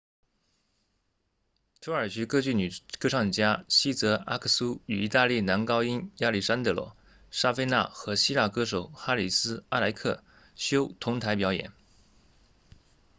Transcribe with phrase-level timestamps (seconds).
[1.79, 6.97] 土耳其歌剧女歌唱家茜泽阿克苏 sezen aksu 与意大利男高音亚历山德罗
[7.29, 10.23] 沙费纳 alessandro safina 和希腊歌手哈里斯阿莱克
[10.55, 11.71] 修 haris alexiou 同台表演